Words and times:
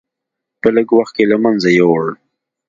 په 0.61 0.67
لږ 0.75 0.87
وخت 0.99 1.13
کې 1.17 1.23
له 1.31 1.37
منځه 1.43 1.69
یووړ. 1.79 2.05